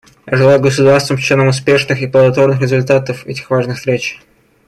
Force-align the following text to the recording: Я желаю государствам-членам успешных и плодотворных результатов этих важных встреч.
Я 0.25 0.35
желаю 0.35 0.59
государствам-членам 0.59 1.49
успешных 1.49 2.01
и 2.01 2.07
плодотворных 2.07 2.59
результатов 2.59 3.27
этих 3.27 3.51
важных 3.51 3.77
встреч. 3.77 4.19